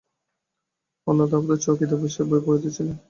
অন্নদাবাবু 1.07 1.53
চৌকিতে 1.63 1.95
বসিয়া 2.01 2.25
বই 2.29 2.41
পড়িতেছিলেন। 2.45 2.95